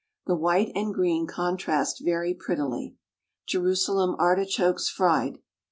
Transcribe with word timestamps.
The 0.25 0.35
white 0.35 0.71
and 0.73 0.91
green 0.91 1.27
contrast 1.27 2.01
very 2.03 2.33
prettily. 2.33 2.95
JERUSALEM 3.45 4.15
ARTICHOKES, 4.17 4.89
FRIED. 4.89 5.37